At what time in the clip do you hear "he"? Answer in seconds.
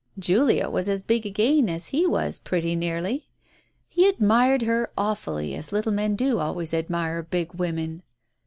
1.93-2.07, 3.87-4.07